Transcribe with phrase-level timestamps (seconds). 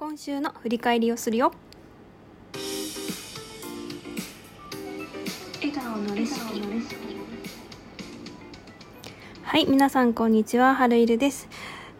[0.00, 1.50] 今週の振り返りをするよ。
[5.56, 6.62] 笑顔のレシピ。
[9.42, 10.76] はい皆さんこんにちは。
[10.76, 11.48] はるいるです。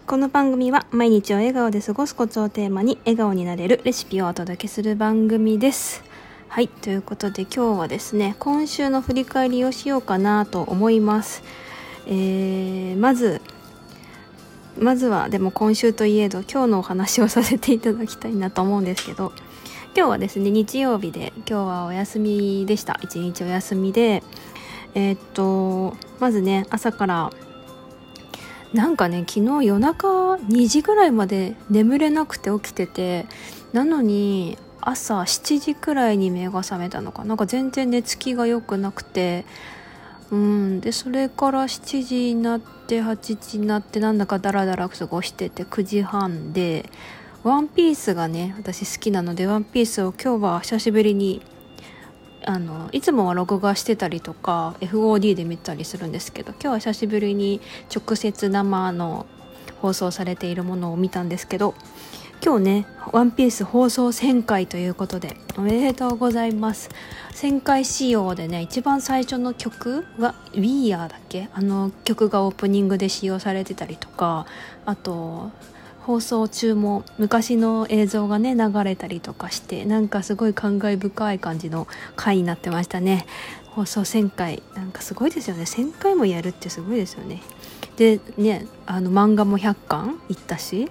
[0.06, 6.04] この番組は毎日を笑顔で過ごすコツをテーマに笑顔になれるレシピをお届けする番組です。
[6.46, 11.42] はいということで今日はですね今週の振り返りをしようかなと思います。
[12.06, 13.42] えー、まず
[14.80, 19.32] まずはでも今週といえど今日のお話をさせていただきたいなと思うんですけど
[19.96, 23.00] 今日はですね日曜日で今日はお休みでした。
[23.02, 24.22] 一日お休みで
[24.94, 27.32] えー、っとまずね朝から
[28.72, 33.26] なんかね昨日夜中2時ぐらいまで眠れなくて起きてて
[33.72, 37.24] なのに朝7時くらいに目が覚めたのか。
[37.24, 39.44] なんか全然寝つきが良くなくて
[40.30, 40.80] うん。
[40.80, 46.88] でそれから7時になって8時になってなんだかダラダラ過ごしてて9時半で
[47.44, 51.42] ワンピースがね私好きなのでワンピースを今日は久しぶりに
[52.44, 57.60] あのいつもは録画してたりとか FOD で見たりするんですけど今日は久しぶりに
[57.94, 59.26] 直接生の
[59.80, 61.74] 放送されているものを見たんですけど
[62.44, 66.88] 今日ね「ワンピース放送1000回ということでおめでとうございます。
[67.34, 71.48] 1000回仕様でね一番最初の曲は「We Are」だっけ？
[71.52, 74.46] あの曲がオープニングで使用されてたりとか
[74.86, 75.50] あと
[76.00, 83.26] 放送中も昔の映像がね流れたりとかしてなんかすごい感慨深い感じの回になってましたね。
[83.72, 85.64] 放送1000回なんかすごいですよね。
[85.64, 87.42] 1000回もやるってすごいですよね。
[87.96, 90.88] でねあの漫画も100巻いったし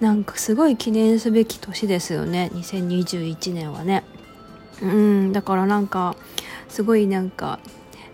[0.00, 2.50] なんかすごい記念すべき年ですよね。
[2.54, 4.04] 2021年はね。
[4.82, 6.16] うんだからなんか
[6.68, 7.60] すごいなんか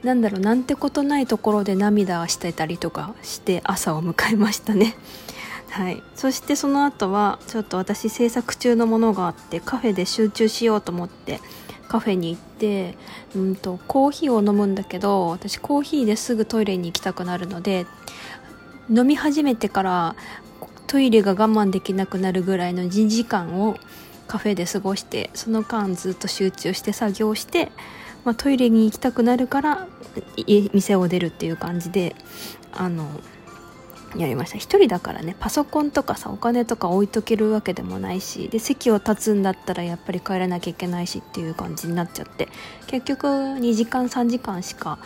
[0.02, 4.96] なんだろうなんてことないところで涙してたりとかして朝を迎えましたね。
[5.70, 6.02] はい。
[6.14, 11.40] そしてその後はちょっと私制作中のものがあってカフェで集中しようと思って
[11.88, 12.96] カフェに行って
[13.34, 17.86] うんとコーヒーを飲むんだけど私コーヒーですぐトイレに行きたくなるので
[18.88, 20.16] 飲み始めてから
[20.90, 23.76] トイレが我慢できなくなるぐらいの2時間を
[24.26, 27.70] カフェで過ごしてその間ずっと集中して作業して、
[28.24, 29.86] まあ、トイレに行きたくなるから
[30.72, 32.16] 店を出るっていう感じで
[32.72, 33.08] あの
[34.16, 34.56] やりました。
[34.56, 42.48] 1人だからねパソコンとかさお金とか置いとけるわけでもないしで席を立つんだったらやっぱり帰らなきゃいけないしっていう感じになっちゃって
[42.88, 44.98] 結局2時間3時間しか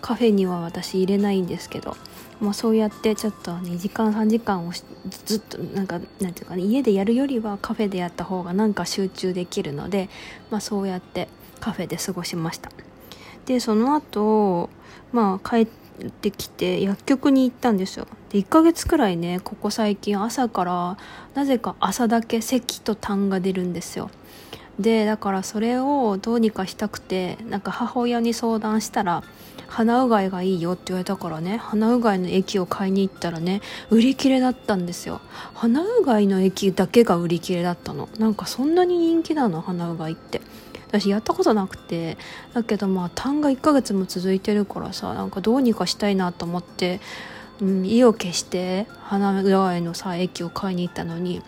[0.00, 1.96] カフェには私入れないんですけど
[2.40, 4.72] まあ、そうやってちょっと2時間3時間を
[5.24, 10.08] ずっとなんかなんていうかね家でやるよりはカフェでやった方がなんか集中できるので、
[10.50, 11.28] まあ、そうやって
[11.60, 12.70] カフェで過ごしました。
[13.46, 14.70] でその後
[15.12, 15.66] まあ帰っ
[16.10, 18.06] てきて薬局に行ったんですよ。
[18.30, 20.98] で1ヶ月くらいねここ最近朝から
[21.34, 24.10] なぜか朝だけ咳と痰が出るんですよ。
[24.78, 29.22] でだからそれをどうにかしたくてなんか母親に相談したら
[29.68, 35.20] 鼻うがいがいいよって言われたからね鼻うがいの液を買いに行ったらね売り切れだったんですよ。
[35.54, 38.08] 鼻うがいの液だけが売り切れだったの。
[38.18, 40.40] なんかそんなに人気なの鼻うがいって。
[40.88, 42.16] 私やったことなくて。
[42.52, 47.00] だけどまあ痰が1ヶ月も続いてるからさなんかどうにかしたいなと思って、
[47.60, 51.42] うん、意を消して鼻うがいのさ液を買いに行ったのに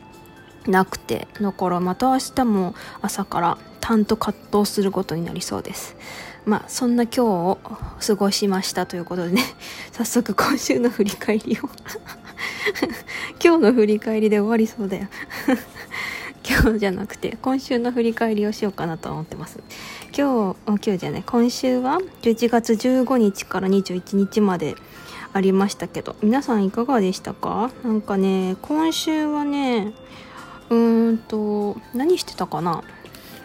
[0.69, 5.97] なくてだからまた明日も朝から痰と葛藤することになりそうです。
[6.45, 7.59] まあそんな今日を
[8.05, 9.43] 過ごしましたということでね
[9.93, 11.69] 早速今週の振り返りを
[13.43, 15.09] 今日の振り返りで終わりそうだよ。
[16.49, 19.59] 今日じゃなくて今週の振り返りをしようかなと思ってます。
[20.17, 24.77] 今日今日じゃない今週は11月15日から21日まで
[25.33, 27.71] ありましたけど皆さんいかがでしたか？
[27.83, 29.93] なんかね今週はね
[30.71, 32.83] うんと何してたかな？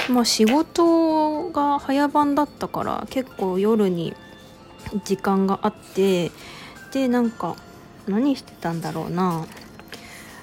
[0.09, 4.15] まあ仕事が早番だったから結構夜に
[5.05, 6.31] 時間があって
[6.91, 7.55] でなんか
[8.07, 9.45] 何してたんだろうな？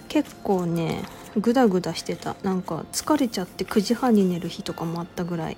[0.09, 1.03] 結構ね
[1.37, 2.37] グダグダしてた。
[2.43, 5.57] なんか疲れちゃって9時半に寝る日とかもあったぐらい。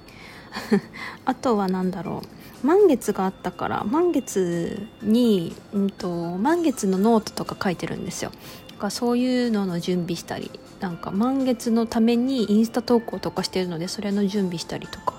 [1.25, 2.67] あとは何だろう。
[2.67, 8.33] 満月があったから満月に、うんと、満月のノートとか書いてるんですよ。
[8.81, 10.51] かそういうのの準備したり
[10.81, 15.15] なんか満月のためにインスタ投稿とかしてるのでそれの準備したりとか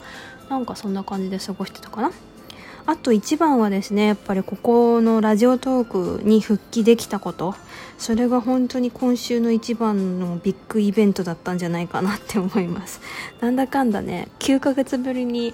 [0.50, 2.12] なんかそんな感じで過ごしてたかな。
[2.88, 7.56] あと一番はですねやっぱりここのラジオトークに復帰できたこと。
[8.00, 13.00] それが本当に今週の一番のビッグイベントだったんじゃないかなって思います。
[13.40, 15.54] なんだかんだね9ヶ月ぶりに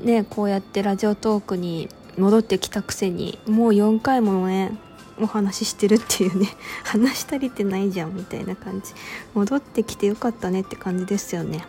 [0.00, 1.88] ねこうやってラジオトークに
[2.18, 4.76] 戻ってきたくせにもう4回もね
[5.20, 6.48] お話ししてるっていうね
[6.84, 8.92] 話し足りてないじゃんみたいな感じ。
[9.34, 11.64] 戻ってきてよかったねって感じですよね。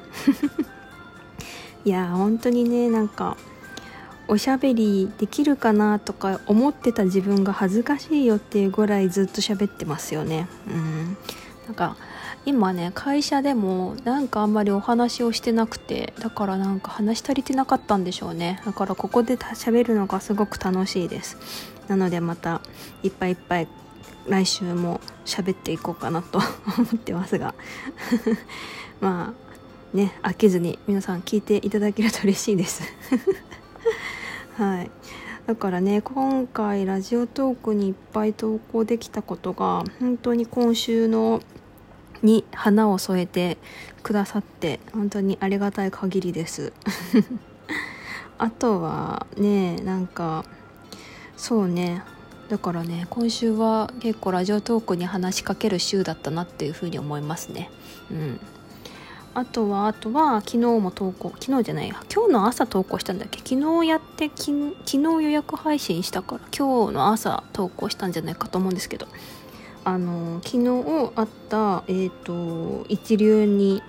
[1.86, 3.38] いや本当にねなんか
[4.28, 10.48] おしゃべりできるかなとか思ってた自分が恥ずかしいよっていうぐらいずっと喋ってますよね。
[10.68, 11.18] うん。
[11.68, 11.96] なんか
[12.46, 18.62] 今ね会社でもなんかあんまりお話をしてなくてだからなんか話し足りてなかったんでしょうね。
[18.66, 21.77] だからここで喋るのがすごく楽しいです。
[21.88, 22.62] なのでまた
[23.04, 23.68] いっぱいいっぱい
[24.28, 26.40] 来週も喋っていこうかなと
[26.78, 27.54] 思ってますが。
[29.00, 32.84] まあね飽きずに皆さん聞いていただけると嬉しいです。
[34.58, 34.92] はい。
[35.46, 41.42] だからね今回ラジオトークにいっぱい投稿できたことが本当に今週の
[42.22, 43.58] に花を添えて
[44.04, 46.74] くださって本当にありがたい限りです。
[48.38, 50.44] あとはねなんか
[51.38, 52.04] そうね。
[52.50, 57.70] だからね今週は結構ラジオトークに話しかける週だったなっていうふうに思いますね。
[58.12, 58.40] うん。
[59.34, 63.40] あとはあとは昨日も投稿昨日じゃない今日の朝投稿したんだっけ？
[63.40, 64.52] 昨日やって昨
[64.84, 69.08] 日予約配信したから今日の朝投稿したんじゃないかと思うんですけど。
[69.84, 72.10] あの昨日あったえっ、ー、
[72.82, 73.82] と一流に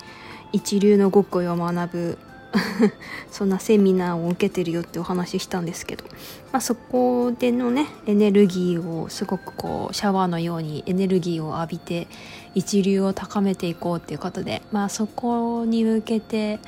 [0.53, 2.17] 一流の極意を学ぶ
[3.29, 6.03] そんなセミナーを受けてるよってお話ししたんですけど、
[6.51, 12.07] まあ、そこでのねエネルギーをすごくこうシャワーのようにエネルギーを浴びて
[12.55, 16.59] 一流を高めていこうっていうことで、まあ、そこに向けて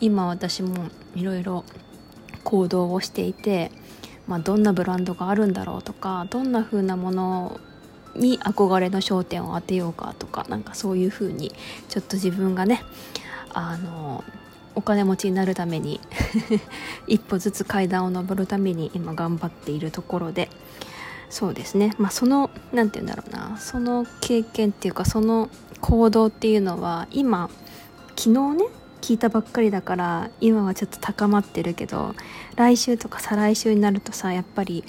[0.00, 1.64] 今私もいろいろ
[2.44, 3.70] 行動をしていて、
[4.26, 7.60] まあ、どんなブランドがあるんだろうとかどんな風なもの
[8.14, 11.52] に憧れの焦点を当てようかとかなんかそういう風に
[11.88, 12.82] ちょっと自分がね
[13.52, 14.24] あの
[14.74, 16.00] お金持ちになるために
[17.06, 20.48] 一歩ずつ階段を上るために今頑張っているところで
[21.30, 21.92] そうですね。
[21.96, 23.56] まあその何て言うんだろうな。
[23.58, 25.48] その経験っていうかその
[25.80, 27.48] 行動っていうのは今
[28.16, 28.64] 昨日ね
[29.00, 32.14] 聞いたばっかりだから今はちょっと高まってるけど
[32.56, 34.84] 来週とか再来週になるとさやっぱり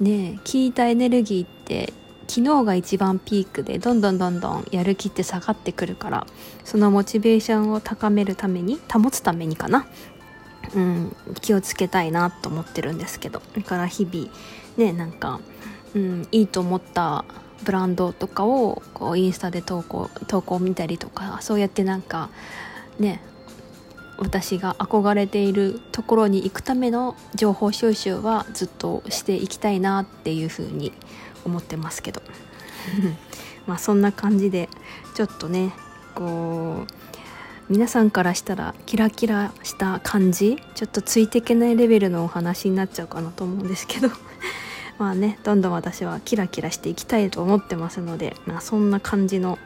[0.00, 1.92] ね聞いたエネルギーって
[2.32, 6.26] 昨日が一番ピークでどんどんどんどんやる気って下がってくるから
[6.64, 9.84] そのモチベーションを高めるために保つためにかな。
[10.74, 13.42] うん気をつけたいなと思ってるんですけど。
[13.54, 14.30] だから日々
[14.78, 15.40] ねなんか、
[15.94, 17.26] うん、いいと思った
[17.64, 22.30] ブランドとかをこうインスタで投稿投稿見たりとかそうやってなんか
[22.98, 23.20] ね
[24.16, 30.92] 私が憧れているところに行くための情報収集はずっとしていきたいなっていうふうに
[31.44, 32.22] 思ってますけど。
[33.66, 34.68] まあそんな感じで
[35.14, 35.72] ちょっとね
[36.14, 36.92] こう
[37.72, 44.08] 皆さんからしたらキラキラした感じちょっとついていけないレベルのお話になっちゃうかなと思うんですけど。
[44.98, 49.58] まあねどんどん私はキラキラしていきたいと思ってますので、まあ、そんな感じの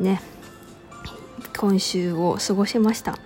[0.00, 0.22] ね
[1.56, 3.18] 今週を過ごしました。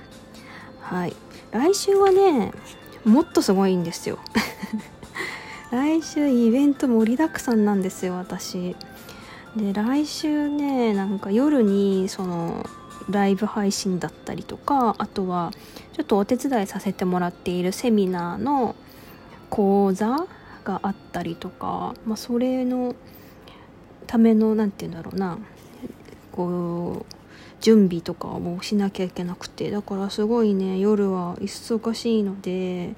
[0.81, 1.14] はい。
[1.53, 2.53] 来週はね
[3.05, 4.19] もっとすごいんですよ。
[5.71, 8.77] 来週イベント盛りだくさんなんですよ私。
[9.57, 12.65] で来週ねなんか夜にその
[13.09, 15.51] ライブ配信だったりとかあとは
[15.95, 18.77] ちょっとお手伝いさせてもらっているセミナーの
[19.49, 20.27] 講座
[20.65, 22.95] があったりとか、まあ、それの
[24.07, 25.39] ための何て言うんだろうな
[26.33, 27.17] こう
[27.61, 32.94] 準備とかもしなきゃいけなくてだからすごいね夜は忙しいので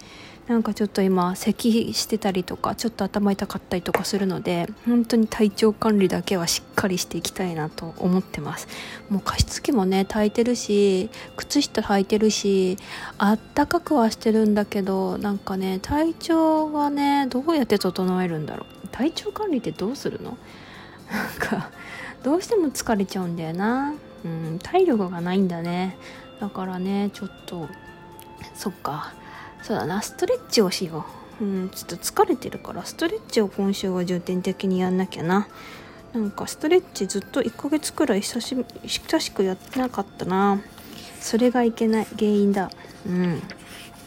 [0.48, 8.66] なんかちょっと今咳してたりとかちょっと頭痛かったりとかするので本当に体調管理だけはしっかりしていきたいなと思ってます。
[9.10, 12.78] もう加湿器もね炊いてるし靴下履いてるし
[13.18, 18.88] あったかくはしてるんだけどなんかね体調はねどうやって整えるんだろう。
[18.88, 20.38] 体調管理ってどうするの？
[21.12, 21.70] なんか
[22.22, 23.92] どうしても疲れちゃうんだよな。
[24.24, 25.98] うん体力がないんだね。
[26.40, 27.68] だからねちょっと
[28.54, 29.12] そっか。
[29.62, 31.04] そうだなストレッチをしよ
[31.40, 35.48] ううんちょっと疲れてるからストレッチを今週は重点的にやんなきゃな。
[36.12, 40.60] なんかストレッチずっと1ヶ月くらい久し久しくやってなかったな。
[41.20, 42.70] それがいけない原因だ。
[43.06, 43.42] うん。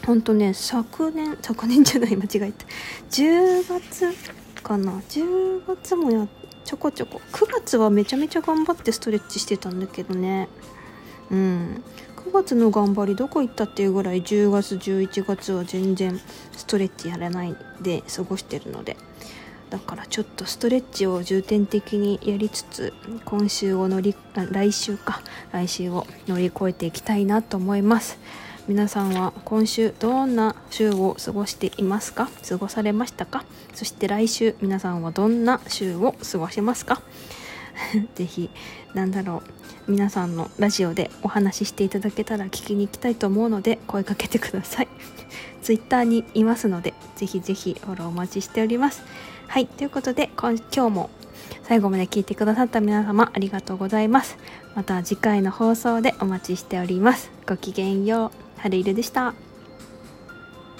[0.04, 2.66] ほんとね昨年昨年じゃない間違えた。
[3.10, 4.92] 10月かな。
[5.08, 6.26] 10月もや
[6.64, 7.20] ちょこちょこ。
[7.32, 10.48] 9月はめちゃめちゃ頑張ってストレッチしてたんだけどね。
[11.30, 11.82] うん。
[12.32, 16.18] 月の頑張りどこ行ったっていうぐらい10月11月は全然
[16.56, 18.96] ストレッチやらないで過ごしてるので
[19.70, 22.92] だからちょっとストレッチを重点的にやりつつ
[23.24, 25.22] 今週を乗り来週か
[25.52, 28.18] 来週を乗り越えていきたいなと思います。
[28.68, 32.28] 皆さんは今週どんな週を過ごしていますか？
[32.48, 33.44] 過ごされましたか？
[33.74, 37.02] そして来週皆さんはどんな週を過ごしますか？
[38.14, 38.50] ぜひ
[38.94, 39.61] なんだろう。
[39.88, 44.88] 皆さんのラジオでお話ししていただけたら聞きに行きたいと思うので声かけてください。
[45.62, 49.02] Twitter にいますのでぜひぜひフォローお待ちしております。
[49.48, 51.10] はいということで今日も
[51.64, 54.38] 最後まで聞いてくださった皆様ありがとうございます。
[54.74, 57.30] また次回の放送でお待ちしております。
[57.46, 58.30] ごきげんよう。
[58.60, 59.51] 春色でした。